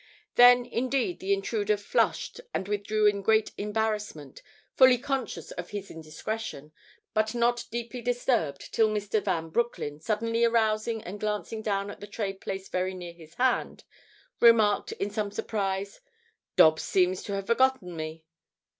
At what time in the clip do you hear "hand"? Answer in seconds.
13.35-13.83